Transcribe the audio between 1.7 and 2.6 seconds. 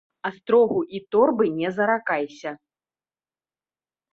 заракайся.